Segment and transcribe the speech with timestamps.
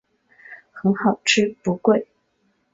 [0.71, 2.07] 很好吃不贵